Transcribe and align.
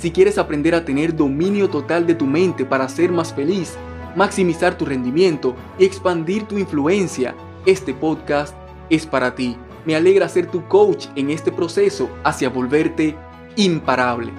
Si 0.00 0.10
quieres 0.10 0.38
aprender 0.38 0.74
a 0.74 0.82
tener 0.82 1.14
dominio 1.14 1.68
total 1.68 2.06
de 2.06 2.14
tu 2.14 2.24
mente 2.24 2.64
para 2.64 2.88
ser 2.88 3.12
más 3.12 3.34
feliz, 3.34 3.74
maximizar 4.16 4.78
tu 4.78 4.86
rendimiento 4.86 5.54
y 5.78 5.84
expandir 5.84 6.44
tu 6.44 6.56
influencia, 6.56 7.34
este 7.66 7.92
podcast 7.92 8.56
es 8.88 9.04
para 9.04 9.34
ti. 9.34 9.58
Me 9.84 9.94
alegra 9.94 10.26
ser 10.26 10.50
tu 10.50 10.66
coach 10.68 11.08
en 11.16 11.28
este 11.28 11.52
proceso 11.52 12.08
hacia 12.24 12.48
volverte 12.48 13.14
imparable. 13.56 14.32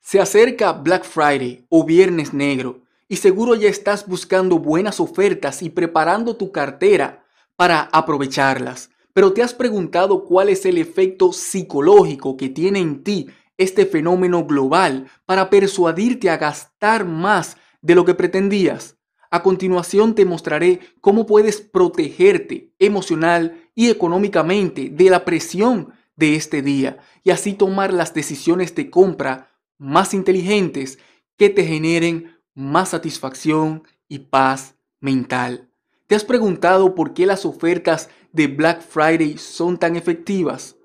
Se 0.00 0.20
acerca 0.20 0.72
Black 0.72 1.02
Friday 1.02 1.66
o 1.68 1.84
Viernes 1.84 2.32
Negro 2.32 2.82
y 3.08 3.16
seguro 3.16 3.56
ya 3.56 3.68
estás 3.68 4.06
buscando 4.06 4.60
buenas 4.60 5.00
ofertas 5.00 5.62
y 5.62 5.70
preparando 5.70 6.36
tu 6.36 6.52
cartera 6.52 7.24
para 7.56 7.88
aprovecharlas. 7.92 8.90
Pero 9.12 9.32
te 9.32 9.42
has 9.42 9.54
preguntado 9.54 10.24
cuál 10.24 10.48
es 10.48 10.64
el 10.64 10.78
efecto 10.78 11.32
psicológico 11.32 12.36
que 12.36 12.48
tiene 12.48 12.80
en 12.80 13.02
ti 13.02 13.28
este 13.58 13.86
fenómeno 13.86 14.44
global 14.44 15.06
para 15.26 15.50
persuadirte 15.50 16.30
a 16.30 16.38
gastar 16.38 17.04
más 17.04 17.56
de 17.82 17.94
lo 17.94 18.04
que 18.04 18.14
pretendías. 18.14 18.96
A 19.30 19.42
continuación 19.42 20.14
te 20.14 20.24
mostraré 20.24 20.80
cómo 21.00 21.26
puedes 21.26 21.60
protegerte 21.60 22.72
emocional 22.78 23.70
y 23.74 23.88
económicamente 23.88 24.90
de 24.90 25.10
la 25.10 25.24
presión 25.24 25.92
de 26.16 26.36
este 26.36 26.60
día 26.60 26.98
y 27.24 27.30
así 27.30 27.54
tomar 27.54 27.92
las 27.92 28.12
decisiones 28.12 28.74
de 28.74 28.90
compra 28.90 29.48
más 29.78 30.12
inteligentes 30.14 30.98
que 31.36 31.48
te 31.48 31.64
generen 31.64 32.38
más 32.54 32.90
satisfacción 32.90 33.84
y 34.08 34.18
paz 34.20 34.74
mental. 35.00 35.71
¿Te 36.12 36.16
has 36.16 36.24
preguntado 36.26 36.94
por 36.94 37.14
qué 37.14 37.24
las 37.24 37.46
ofertas 37.46 38.10
de 38.32 38.46
Black 38.46 38.82
Friday 38.82 39.38
son 39.38 39.78
tan 39.78 39.96
efectivas? 39.96 40.76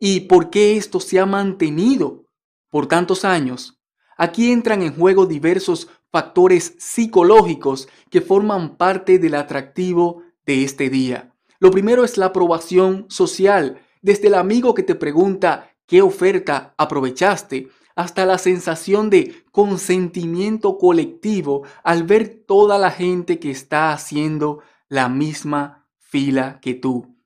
¿Y 0.00 0.20
por 0.20 0.48
qué 0.48 0.78
esto 0.78 1.00
se 1.00 1.20
ha 1.20 1.26
mantenido 1.26 2.24
por 2.70 2.86
tantos 2.86 3.26
años? 3.26 3.78
Aquí 4.16 4.50
entran 4.50 4.80
en 4.80 4.96
juego 4.96 5.26
diversos 5.26 5.88
factores 6.10 6.76
psicológicos 6.78 7.88
que 8.08 8.22
forman 8.22 8.78
parte 8.78 9.18
del 9.18 9.34
atractivo 9.34 10.22
de 10.46 10.64
este 10.64 10.88
día. 10.88 11.34
Lo 11.58 11.70
primero 11.70 12.02
es 12.02 12.16
la 12.16 12.24
aprobación 12.24 13.04
social, 13.10 13.82
desde 14.00 14.28
el 14.28 14.34
amigo 14.34 14.72
que 14.72 14.82
te 14.82 14.94
pregunta 14.94 15.76
qué 15.86 16.00
oferta 16.00 16.72
aprovechaste 16.78 17.68
hasta 17.96 18.24
la 18.24 18.38
sensación 18.38 19.10
de 19.10 19.44
consentimiento 19.52 20.78
colectivo 20.78 21.64
al 21.84 22.04
ver 22.04 22.44
toda 22.46 22.78
la 22.78 22.90
gente 22.90 23.38
que 23.38 23.50
está 23.50 23.92
haciendo 23.92 24.60
la 24.90 25.08
misma 25.08 25.88
fila 25.96 26.60
que 26.60 26.74
tú. 26.74 27.16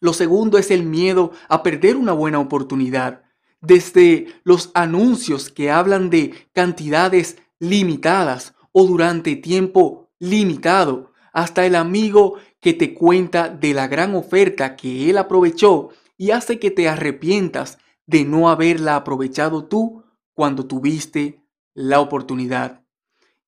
Lo 0.00 0.12
segundo 0.12 0.58
es 0.58 0.72
el 0.72 0.82
miedo 0.82 1.30
a 1.48 1.62
perder 1.62 1.96
una 1.96 2.12
buena 2.12 2.40
oportunidad. 2.40 3.22
Desde 3.60 4.28
los 4.42 4.70
anuncios 4.74 5.50
que 5.50 5.70
hablan 5.70 6.10
de 6.10 6.48
cantidades 6.52 7.38
limitadas 7.60 8.54
o 8.72 8.86
durante 8.86 9.36
tiempo 9.36 10.10
limitado, 10.18 11.12
hasta 11.32 11.66
el 11.66 11.74
amigo 11.74 12.36
que 12.60 12.72
te 12.74 12.94
cuenta 12.94 13.48
de 13.48 13.74
la 13.74 13.86
gran 13.86 14.14
oferta 14.14 14.74
que 14.74 15.10
él 15.10 15.18
aprovechó 15.18 15.90
y 16.16 16.30
hace 16.30 16.58
que 16.58 16.70
te 16.70 16.88
arrepientas 16.88 17.78
de 18.06 18.24
no 18.24 18.48
haberla 18.48 18.96
aprovechado 18.96 19.66
tú 19.66 20.04
cuando 20.32 20.66
tuviste 20.66 21.44
la 21.74 22.00
oportunidad. 22.00 22.87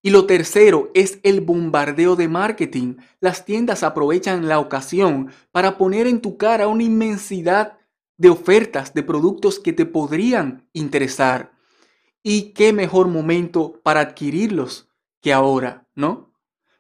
Y 0.03 0.11
lo 0.11 0.27
tercero 0.27 0.91
es 0.95 1.19
el 1.23 1.41
bombardeo 1.41 2.17
de 2.17 2.29
marketing. 2.29 2.97
Las 3.21 3.45
tiendas 3.45 3.83
aprovechan 3.83 4.49
la 4.49 4.59
ocasión 4.59 5.31
para 5.53 5.77
poner 5.77 6.07
en 6.07 6.21
tu 6.21 6.37
cara 6.37 6.69
una 6.69 6.83
inmensidad 6.83 7.79
de 8.17 8.31
ofertas 8.31 8.95
de 8.95 9.03
productos 9.03 9.59
que 9.59 9.73
te 9.73 9.87
podrían 9.87 10.69
interesar. 10.73 11.53
Y 12.23 12.53
qué 12.53 12.73
mejor 12.73 13.09
momento 13.09 13.81
para 13.83 14.01
adquirirlos 14.01 14.89
que 15.21 15.33
ahora, 15.33 15.87
¿no? 15.95 16.33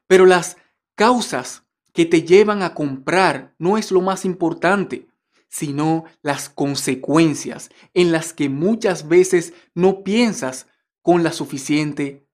Pero 0.06 0.26
las 0.26 0.56
causas 0.94 1.64
que 1.92 2.06
te 2.06 2.22
llevan 2.22 2.62
a 2.62 2.74
comprar 2.74 3.54
no 3.58 3.76
es 3.76 3.90
lo 3.90 4.00
más 4.00 4.24
importante 4.24 5.10
sino 5.50 6.04
las 6.22 6.48
consecuencias 6.48 7.70
en 7.92 8.12
las 8.12 8.32
que 8.32 8.48
muchas 8.48 9.08
veces 9.08 9.52
no 9.74 10.02
piensas 10.04 10.68
con 11.02 11.22
la 11.24 11.32
suficiente 11.32 12.26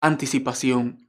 anticipación. 0.00 1.08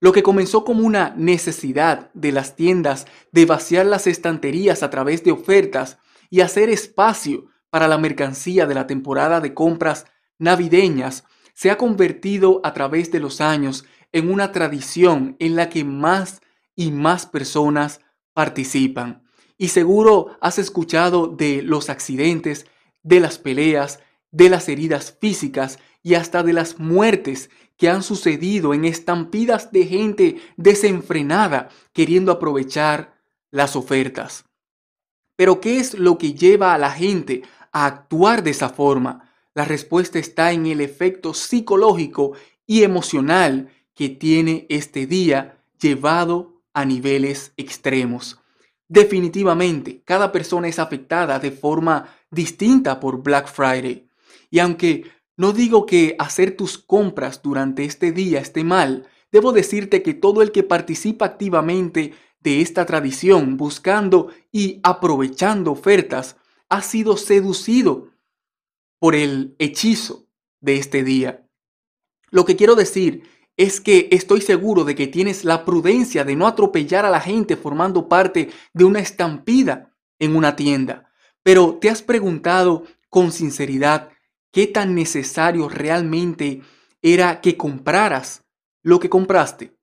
Lo 0.00 0.12
que 0.12 0.22
comenzó 0.22 0.64
como 0.64 0.86
una 0.86 1.14
necesidad 1.16 2.10
de 2.14 2.32
las 2.32 2.56
tiendas 2.56 3.06
de 3.32 3.44
vaciar 3.44 3.86
las 3.86 4.06
estanterías 4.06 4.82
a 4.82 4.90
través 4.90 5.22
de 5.24 5.32
ofertas 5.32 5.98
y 6.30 6.40
hacer 6.40 6.70
espacio 6.70 7.46
para 7.68 7.86
la 7.86 7.98
mercancía 7.98 8.66
de 8.66 8.74
la 8.74 8.86
temporada 8.86 9.40
de 9.40 9.52
compras 9.52 10.06
navideñas 10.38 11.24
se 11.54 11.70
ha 11.70 11.76
convertido 11.76 12.60
a 12.64 12.72
través 12.72 13.12
de 13.12 13.20
los 13.20 13.40
años 13.40 13.84
en 14.12 14.30
una 14.30 14.52
tradición 14.52 15.36
en 15.38 15.56
la 15.56 15.68
que 15.68 15.84
más 15.84 16.40
y 16.74 16.90
más 16.90 17.26
personas 17.26 18.00
participan. 18.32 19.22
Y 19.58 19.68
seguro 19.68 20.38
has 20.40 20.58
escuchado 20.58 21.26
de 21.26 21.60
los 21.62 21.90
accidentes, 21.90 22.66
de 23.02 23.20
las 23.20 23.38
peleas, 23.38 24.00
de 24.30 24.48
las 24.48 24.68
heridas 24.68 25.16
físicas 25.20 25.78
y 26.02 26.14
hasta 26.14 26.42
de 26.42 26.52
las 26.52 26.78
muertes 26.78 27.50
que 27.76 27.88
han 27.88 28.02
sucedido 28.02 28.74
en 28.74 28.84
estampidas 28.84 29.72
de 29.72 29.86
gente 29.86 30.36
desenfrenada 30.56 31.68
queriendo 31.92 32.32
aprovechar 32.32 33.18
las 33.50 33.76
ofertas. 33.76 34.44
Pero 35.36 35.60
¿qué 35.60 35.78
es 35.78 35.94
lo 35.94 36.18
que 36.18 36.34
lleva 36.34 36.74
a 36.74 36.78
la 36.78 36.90
gente 36.90 37.42
a 37.72 37.86
actuar 37.86 38.42
de 38.42 38.50
esa 38.50 38.68
forma? 38.68 39.32
La 39.54 39.64
respuesta 39.64 40.18
está 40.18 40.52
en 40.52 40.66
el 40.66 40.80
efecto 40.80 41.34
psicológico 41.34 42.34
y 42.66 42.82
emocional 42.82 43.70
que 43.94 44.10
tiene 44.10 44.66
este 44.68 45.06
día 45.06 45.64
llevado 45.80 46.62
a 46.72 46.84
niveles 46.84 47.52
extremos. 47.56 48.38
Definitivamente, 48.86 50.02
cada 50.04 50.32
persona 50.32 50.68
es 50.68 50.78
afectada 50.78 51.38
de 51.38 51.50
forma 51.50 52.08
distinta 52.30 53.00
por 53.00 53.22
Black 53.22 53.48
Friday. 53.48 54.09
Y 54.50 54.58
aunque 54.58 55.04
no 55.36 55.52
digo 55.52 55.86
que 55.86 56.16
hacer 56.18 56.56
tus 56.56 56.76
compras 56.76 57.40
durante 57.42 57.84
este 57.84 58.12
día 58.12 58.40
esté 58.40 58.64
mal, 58.64 59.06
debo 59.32 59.52
decirte 59.52 60.02
que 60.02 60.12
todo 60.12 60.42
el 60.42 60.52
que 60.52 60.62
participa 60.62 61.24
activamente 61.24 62.12
de 62.40 62.60
esta 62.60 62.84
tradición, 62.84 63.56
buscando 63.56 64.28
y 64.50 64.80
aprovechando 64.82 65.72
ofertas, 65.72 66.36
ha 66.68 66.82
sido 66.82 67.16
seducido 67.16 68.10
por 68.98 69.14
el 69.14 69.54
hechizo 69.58 70.26
de 70.60 70.76
este 70.76 71.04
día. 71.04 71.46
Lo 72.30 72.44
que 72.44 72.56
quiero 72.56 72.74
decir 72.74 73.22
es 73.56 73.80
que 73.80 74.08
estoy 74.10 74.40
seguro 74.40 74.84
de 74.84 74.94
que 74.94 75.06
tienes 75.06 75.44
la 75.44 75.64
prudencia 75.64 76.24
de 76.24 76.36
no 76.36 76.46
atropellar 76.46 77.04
a 77.04 77.10
la 77.10 77.20
gente 77.20 77.56
formando 77.56 78.08
parte 78.08 78.50
de 78.72 78.84
una 78.84 79.00
estampida 79.00 79.94
en 80.18 80.36
una 80.36 80.56
tienda. 80.56 81.10
Pero 81.42 81.78
¿te 81.80 81.90
has 81.90 82.02
preguntado 82.02 82.84
con 83.08 83.32
sinceridad 83.32 84.09
qué 84.52 84.66
tan 84.66 84.94
necesario 84.94 85.68
realmente 85.68 86.62
era 87.02 87.40
que 87.40 87.56
compraras 87.56 88.44
lo 88.82 89.00
que 89.00 89.08
compraste? 89.08 89.76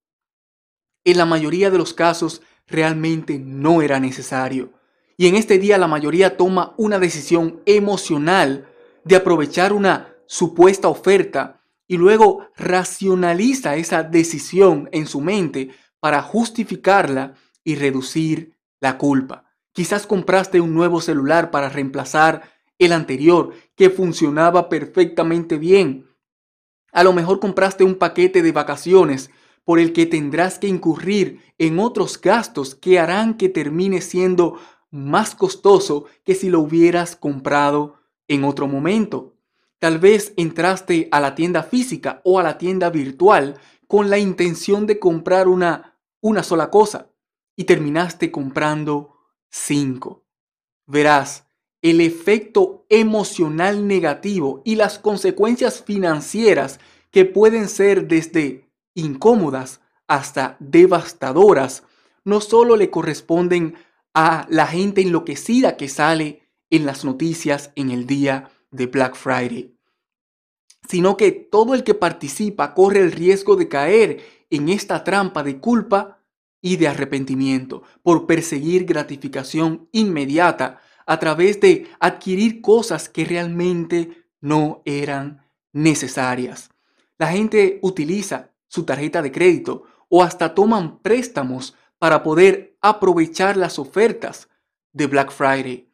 En 1.03 1.17
la 1.17 1.25
mayoría 1.25 1.69
de 1.69 1.77
los 1.77 1.93
casos 1.93 2.41
realmente 2.67 3.39
no 3.39 3.81
era 3.81 3.99
necesario. 3.99 4.73
Y 5.15 5.27
en 5.27 5.35
este 5.35 5.57
día 5.57 5.77
la 5.77 5.87
mayoría 5.87 6.37
toma 6.37 6.73
una 6.77 6.99
decisión 6.99 7.61
emocional 7.65 8.67
de 9.03 9.15
aprovechar 9.15 9.73
una 9.73 10.13
supuesta 10.27 10.89
oferta 10.89 11.61
y 11.87 11.97
luego 11.97 12.47
racionaliza 12.55 13.77
esa 13.77 14.03
decisión 14.03 14.89
en 14.91 15.07
su 15.07 15.21
mente 15.21 15.69
para 15.99 16.21
justificarla 16.21 17.35
y 17.63 17.75
reducir 17.75 18.57
la 18.79 18.97
culpa. 18.97 19.45
Quizás 19.71 20.05
compraste 20.05 20.59
un 20.59 20.73
nuevo 20.73 21.01
celular 21.01 21.49
para 21.49 21.69
reemplazar 21.69 22.56
el 22.79 22.93
anterior 22.93 23.53
que 23.75 23.89
funcionaba 23.89 24.69
perfectamente 24.69 25.57
bien. 25.57 26.07
A 26.91 27.03
lo 27.03 27.13
mejor 27.13 27.39
compraste 27.39 27.83
un 27.83 27.95
paquete 27.95 28.41
de 28.41 28.51
vacaciones 28.51 29.29
por 29.63 29.79
el 29.79 29.93
que 29.93 30.05
tendrás 30.05 30.59
que 30.59 30.67
incurrir 30.67 31.41
en 31.57 31.79
otros 31.79 32.19
gastos 32.21 32.75
que 32.75 32.99
harán 32.99 33.35
que 33.35 33.49
termine 33.49 34.01
siendo 34.01 34.59
más 34.91 35.35
costoso 35.35 36.05
que 36.23 36.35
si 36.35 36.49
lo 36.49 36.59
hubieras 36.61 37.15
comprado 37.15 37.99
en 38.27 38.43
otro 38.43 38.67
momento. 38.67 39.35
Tal 39.79 39.99
vez 39.99 40.33
entraste 40.37 41.07
a 41.11 41.19
la 41.19 41.35
tienda 41.35 41.63
física 41.63 42.21
o 42.23 42.39
a 42.39 42.43
la 42.43 42.57
tienda 42.57 42.89
virtual 42.89 43.59
con 43.87 44.09
la 44.09 44.17
intención 44.17 44.85
de 44.85 44.99
comprar 44.99 45.47
una, 45.47 45.99
una 46.21 46.43
sola 46.43 46.69
cosa 46.69 47.11
y 47.55 47.65
terminaste 47.65 48.31
comprando 48.31 49.17
cinco. 49.49 50.25
Verás, 50.85 51.46
el 51.89 52.01
efecto 52.01 52.85
emocional 52.89 53.87
negativo 53.87 54.61
y 54.65 54.75
las 54.75 54.99
consecuencias 54.99 55.83
financieras 55.83 56.79
que 57.11 57.25
pueden 57.25 57.69
ser 57.69 58.07
desde 58.07 58.69
incómodas 58.93 59.79
hasta 60.07 60.57
devastadoras 60.59 61.83
no 62.23 62.41
solo 62.41 62.75
le 62.75 62.89
corresponden 62.89 63.75
a 64.13 64.47
la 64.49 64.67
gente 64.67 65.01
enloquecida 65.01 65.77
que 65.77 65.87
sale 65.87 66.41
en 66.69 66.85
las 66.85 67.05
noticias 67.05 67.71
en 67.75 67.91
el 67.91 68.07
día 68.07 68.49
de 68.71 68.87
Black 68.87 69.15
Friday, 69.15 69.73
sino 70.89 71.15
que 71.15 71.31
todo 71.31 71.73
el 71.73 71.83
que 71.83 71.93
participa 71.93 72.73
corre 72.73 72.99
el 72.99 73.11
riesgo 73.11 73.55
de 73.55 73.69
caer 73.69 74.25
en 74.49 74.69
esta 74.69 75.03
trampa 75.03 75.43
de 75.43 75.59
culpa 75.59 76.19
y 76.61 76.77
de 76.77 76.87
arrepentimiento 76.87 77.83
por 78.01 78.25
perseguir 78.25 78.85
gratificación 78.85 79.87
inmediata 79.91 80.81
a 81.07 81.17
través 81.17 81.59
de 81.59 81.89
adquirir 81.99 82.61
cosas 82.61 83.09
que 83.09 83.25
realmente 83.25 84.25
no 84.39 84.83
eran 84.85 85.41
necesarias. 85.73 86.69
La 87.17 87.27
gente 87.27 87.79
utiliza 87.81 88.51
su 88.67 88.83
tarjeta 88.83 89.21
de 89.23 89.31
crédito 89.31 89.83
o 90.09 90.21
hasta 90.21 90.53
toman 90.53 90.99
préstamos 90.99 91.73
para 91.97 92.21
poder 92.21 92.77
aprovechar 92.81 93.57
las 93.57 93.79
ofertas 93.79 94.49
de 94.93 95.07
Black 95.07 95.31
Friday. 95.31 95.89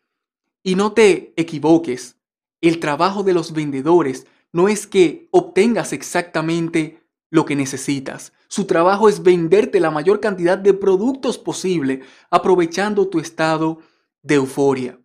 Y 0.64 0.76
no 0.76 0.94
te 0.94 1.34
equivoques, 1.38 2.18
el 2.62 2.80
trabajo 2.80 3.24
de 3.24 3.34
los 3.34 3.54
vendedores 3.54 4.26
no 4.52 4.68
es 4.68 4.88
que 4.88 5.28
obtengas 5.32 5.94
exactamente 5.94 7.04
lo 7.30 7.46
que 7.46 7.56
necesitas. 7.56 8.34
Su 8.48 8.66
trabajo 8.66 9.10
es 9.10 9.24
venderte 9.24 9.80
la 9.80 9.92
mayor 9.92 10.20
cantidad 10.20 10.58
de 10.58 10.74
productos 10.74 11.38
posible, 11.38 12.02
aprovechando 12.30 13.08
tu 13.08 13.20
estado 13.20 13.80
de 14.22 14.36
euforia. 14.36 15.00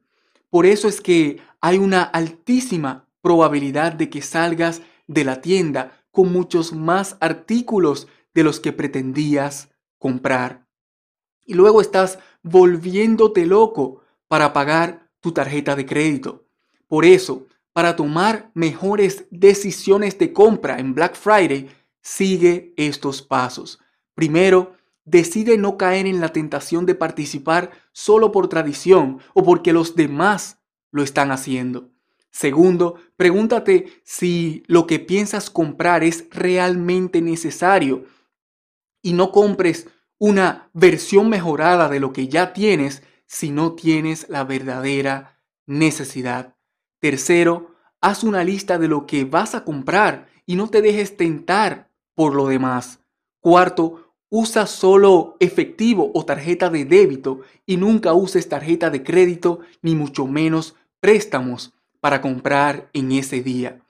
Por 0.50 0.66
eso 0.66 0.88
es 0.88 1.00
que 1.00 1.40
hay 1.60 1.78
una 1.78 2.02
altísima 2.02 3.08
probabilidad 3.20 3.92
de 3.92 4.08
que 4.08 4.22
salgas 4.22 4.82
de 5.06 5.24
la 5.24 5.40
tienda 5.40 6.02
con 6.10 6.32
muchos 6.32 6.72
más 6.72 7.16
artículos 7.20 8.08
de 8.34 8.44
los 8.44 8.60
que 8.60 8.72
pretendías 8.72 9.70
comprar. 9.98 10.66
Y 11.44 11.54
luego 11.54 11.80
estás 11.80 12.18
volviéndote 12.42 13.46
loco 13.46 14.02
para 14.28 14.52
pagar 14.52 15.10
tu 15.20 15.32
tarjeta 15.32 15.74
de 15.76 15.86
crédito. 15.86 16.46
Por 16.86 17.04
eso, 17.04 17.46
para 17.72 17.96
tomar 17.96 18.50
mejores 18.54 19.26
decisiones 19.30 20.18
de 20.18 20.32
compra 20.32 20.78
en 20.78 20.94
Black 20.94 21.14
Friday, 21.14 21.68
sigue 22.00 22.74
estos 22.76 23.22
pasos. 23.22 23.78
Primero, 24.14 24.74
decide 25.08 25.56
no 25.56 25.76
caer 25.78 26.06
en 26.06 26.20
la 26.20 26.28
tentación 26.28 26.86
de 26.86 26.94
participar 26.94 27.70
solo 27.92 28.30
por 28.30 28.48
tradición 28.48 29.20
o 29.34 29.42
porque 29.42 29.72
los 29.72 29.96
demás 29.96 30.58
lo 30.90 31.02
están 31.02 31.30
haciendo. 31.30 31.90
Segundo, 32.30 32.96
pregúntate 33.16 34.02
si 34.04 34.62
lo 34.66 34.86
que 34.86 34.98
piensas 34.98 35.50
comprar 35.50 36.04
es 36.04 36.26
realmente 36.30 37.22
necesario 37.22 38.04
y 39.02 39.14
no 39.14 39.32
compres 39.32 39.88
una 40.18 40.70
versión 40.74 41.30
mejorada 41.30 41.88
de 41.88 42.00
lo 42.00 42.12
que 42.12 42.28
ya 42.28 42.52
tienes 42.52 43.02
si 43.26 43.50
no 43.50 43.72
tienes 43.72 44.28
la 44.28 44.44
verdadera 44.44 45.40
necesidad. 45.66 46.56
Tercero, 47.00 47.74
haz 48.00 48.24
una 48.24 48.44
lista 48.44 48.78
de 48.78 48.88
lo 48.88 49.06
que 49.06 49.24
vas 49.24 49.54
a 49.54 49.64
comprar 49.64 50.28
y 50.44 50.56
no 50.56 50.68
te 50.68 50.82
dejes 50.82 51.16
tentar 51.16 51.90
por 52.14 52.34
lo 52.34 52.48
demás. 52.48 53.00
Cuarto, 53.40 54.07
usa 54.30 54.66
solo 54.66 55.36
efectivo 55.40 56.10
o 56.14 56.24
tarjeta 56.24 56.68
de 56.70 56.84
débito 56.84 57.40
y 57.66 57.76
nunca 57.76 58.12
uses 58.12 58.48
tarjeta 58.48 58.90
de 58.90 59.02
crédito 59.02 59.60
ni 59.82 59.94
mucho 59.94 60.26
menos 60.26 60.74
préstamos 61.00 61.72
para 62.00 62.20
comprar 62.20 62.88
en 62.92 63.12
ese 63.12 63.42
día. 63.42 63.80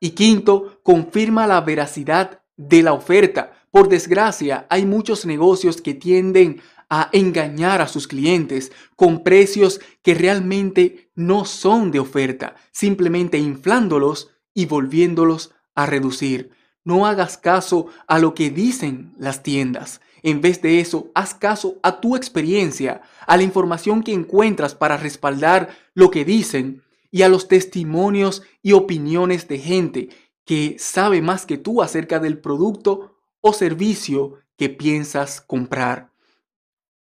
Y 0.00 0.10
quinto, 0.10 0.80
confirma 0.82 1.46
la 1.46 1.60
veracidad 1.60 2.42
de 2.56 2.82
la 2.82 2.92
oferta. 2.92 3.52
Por 3.70 3.88
desgracia, 3.88 4.66
hay 4.68 4.84
muchos 4.84 5.26
negocios 5.26 5.80
que 5.80 5.94
tienden 5.94 6.60
a 6.90 7.08
engañar 7.12 7.80
a 7.80 7.88
sus 7.88 8.06
clientes 8.06 8.70
con 8.96 9.22
precios 9.22 9.80
que 10.02 10.14
realmente 10.14 11.10
no 11.14 11.44
son 11.44 11.90
de 11.90 12.00
oferta, 12.00 12.54
simplemente 12.70 13.38
inflándolos 13.38 14.30
y 14.52 14.66
volviéndolos 14.66 15.52
a 15.74 15.86
reducir. 15.86 16.50
No 16.84 17.06
hagas 17.06 17.38
caso 17.38 17.86
a 18.06 18.18
lo 18.18 18.34
que 18.34 18.50
dicen 18.50 19.14
las 19.18 19.42
tiendas. 19.42 20.02
En 20.22 20.42
vez 20.42 20.60
de 20.60 20.80
eso, 20.80 21.10
haz 21.14 21.34
caso 21.34 21.78
a 21.82 22.00
tu 22.00 22.14
experiencia, 22.14 23.02
a 23.26 23.36
la 23.36 23.42
información 23.42 24.02
que 24.02 24.12
encuentras 24.12 24.74
para 24.74 24.98
respaldar 24.98 25.76
lo 25.94 26.10
que 26.10 26.24
dicen 26.24 26.82
y 27.10 27.22
a 27.22 27.28
los 27.28 27.48
testimonios 27.48 28.42
y 28.62 28.72
opiniones 28.72 29.48
de 29.48 29.58
gente 29.58 30.08
que 30.44 30.76
sabe 30.78 31.22
más 31.22 31.46
que 31.46 31.56
tú 31.56 31.82
acerca 31.82 32.20
del 32.20 32.38
producto 32.38 33.16
o 33.40 33.52
servicio 33.52 34.34
que 34.56 34.68
piensas 34.68 35.40
comprar. 35.40 36.10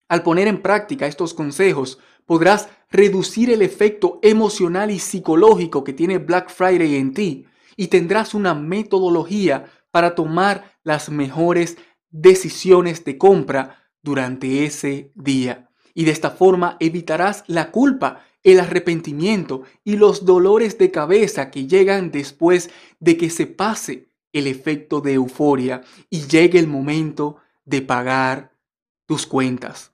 Al 0.08 0.22
poner 0.22 0.46
en 0.46 0.62
práctica 0.62 1.06
estos 1.06 1.34
consejos, 1.34 1.98
podrás 2.26 2.68
reducir 2.90 3.50
el 3.50 3.62
efecto 3.62 4.20
emocional 4.22 4.90
y 4.90 4.98
psicológico 4.98 5.82
que 5.82 5.92
tiene 5.92 6.18
Black 6.18 6.50
Friday 6.50 6.96
en 6.96 7.14
ti 7.14 7.46
y 7.76 7.88
tendrás 7.88 8.34
una 8.34 8.54
metodología 8.54 9.66
para 9.90 10.14
tomar 10.14 10.78
las 10.82 11.10
mejores 11.10 11.76
decisiones 12.10 13.04
de 13.04 13.18
compra 13.18 13.90
durante 14.02 14.64
ese 14.64 15.12
día. 15.14 15.68
Y 15.94 16.04
de 16.04 16.10
esta 16.10 16.30
forma 16.30 16.76
evitarás 16.80 17.44
la 17.46 17.70
culpa 17.70 18.24
el 18.42 18.60
arrepentimiento 18.60 19.62
y 19.84 19.96
los 19.96 20.24
dolores 20.24 20.78
de 20.78 20.90
cabeza 20.90 21.50
que 21.50 21.66
llegan 21.66 22.10
después 22.10 22.70
de 22.98 23.16
que 23.16 23.30
se 23.30 23.46
pase 23.46 24.08
el 24.32 24.46
efecto 24.46 25.00
de 25.00 25.14
euforia 25.14 25.82
y 26.10 26.26
llegue 26.26 26.58
el 26.58 26.66
momento 26.66 27.36
de 27.64 27.82
pagar 27.82 28.52
tus 29.06 29.26
cuentas. 29.26 29.92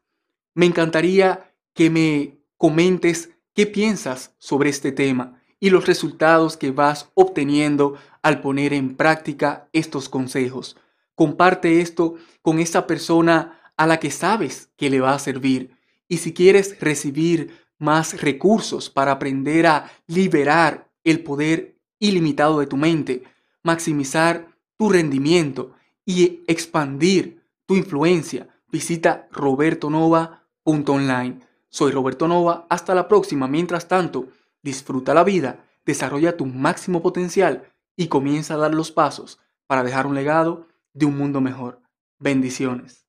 Me 0.55 0.67
encantaría 0.67 1.53
que 1.75 1.91
me 1.91 2.39
comentes 2.57 3.31
qué 3.55 3.67
piensas 3.67 4.35
sobre 4.39 4.71
este 4.71 4.93
tema 4.93 5.38
y 5.61 5.71
los 5.71 5.87
resultados 5.87 6.57
que 6.57 6.71
vas 6.71 7.11
obteniendo 7.15 7.97
al 8.23 8.41
poner 8.41 8.73
en 8.73 8.97
práctica 8.97 9.69
estos 9.73 10.09
consejos. 10.09 10.77
Comparte 11.15 11.81
esto 11.81 12.15
con 12.43 12.59
esa 12.59 12.87
persona 12.87 13.61
a 13.77 13.87
la 13.87 13.99
que 13.99 14.11
sabes 14.11 14.71
que 14.77 14.91
le 14.91 15.01
va 15.01 15.15
a 15.15 15.19
servir. 15.19 15.77
Y 16.09 16.19
si 16.19 16.33
quieres 16.33 16.79
recibir 16.81 17.53
más 17.79 18.21
recursos 18.21 18.91
para 18.91 19.13
aprender 19.13 19.67
a 19.67 19.91
liberar 20.07 20.91
el 21.05 21.23
poder 21.23 21.77
ilimitado 21.99 22.61
de 22.61 22.67
tu 22.67 22.77
mente, 22.77 23.25
maximizar 23.63 24.49
tu 24.77 24.91
rendimiento 24.91 25.73
y 26.05 26.43
expandir 26.47 27.43
tu 27.67 27.77
influencia, 27.77 28.49
visita 28.71 29.29
robertonova.online. 29.31 31.41
Soy 31.69 31.93
Roberto 31.93 32.29
Nova, 32.29 32.67
hasta 32.71 32.95
la 32.95 33.09
próxima. 33.09 33.47
Mientras 33.47 33.89
tanto, 33.89 34.29
disfruta 34.63 35.15
la 35.15 35.25
vida, 35.25 35.65
desarrolla 35.85 36.37
tu 36.37 36.47
máximo 36.47 37.03
potencial 37.03 37.73
y 37.97 38.09
comienza 38.09 38.55
a 38.55 38.59
dar 38.59 38.75
los 38.75 38.93
pasos 38.93 39.41
para 39.67 39.83
dejar 39.83 40.07
un 40.07 40.15
legado 40.15 40.69
de 40.93 41.07
un 41.07 41.17
mundo 41.17 41.41
mejor. 41.41 41.81
Bendiciones. 42.19 43.09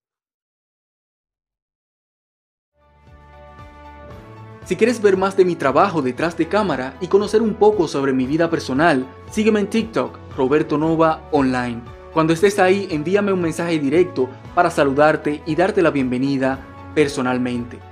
Si 4.65 4.75
quieres 4.75 5.01
ver 5.01 5.17
más 5.17 5.35
de 5.35 5.45
mi 5.45 5.55
trabajo 5.55 6.03
detrás 6.03 6.37
de 6.37 6.47
cámara 6.47 6.95
y 7.01 7.07
conocer 7.07 7.41
un 7.41 7.55
poco 7.55 7.87
sobre 7.87 8.13
mi 8.13 8.27
vida 8.27 8.51
personal, 8.51 9.03
sígueme 9.31 9.61
en 9.61 9.67
TikTok, 9.67 10.19
Roberto 10.37 10.77
Nova 10.77 11.27
Online. 11.31 11.81
Cuando 12.13 12.33
estés 12.33 12.59
ahí, 12.59 12.87
envíame 12.91 13.33
un 13.33 13.41
mensaje 13.41 13.79
directo 13.79 14.29
para 14.53 14.69
saludarte 14.69 15.41
y 15.47 15.55
darte 15.55 15.81
la 15.81 15.89
bienvenida 15.89 16.59
personalmente. 16.93 17.88